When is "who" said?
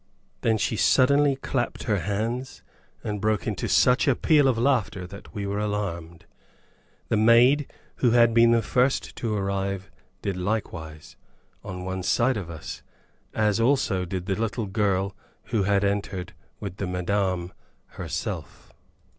7.97-8.09, 15.43-15.65